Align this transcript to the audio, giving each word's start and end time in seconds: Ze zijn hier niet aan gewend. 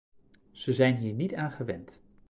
Ze 0.51 0.73
zijn 0.73 0.95
hier 0.97 1.13
niet 1.13 1.33
aan 1.35 1.51
gewend. 1.51 1.99